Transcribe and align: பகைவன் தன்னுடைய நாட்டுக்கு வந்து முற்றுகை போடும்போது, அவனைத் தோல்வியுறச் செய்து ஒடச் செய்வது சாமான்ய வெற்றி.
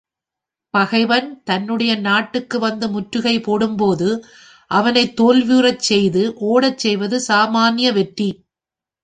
பகைவன் 0.73 1.27
தன்னுடைய 1.43 1.95
நாட்டுக்கு 1.99 2.59
வந்து 2.59 2.87
முற்றுகை 2.89 3.39
போடும்போது, 3.39 4.09
அவனைத் 4.71 5.15
தோல்வியுறச் 5.21 5.85
செய்து 5.89 6.23
ஒடச் 6.51 6.77
செய்வது 6.77 7.19
சாமான்ய 7.21 7.91
வெற்றி. 7.91 8.29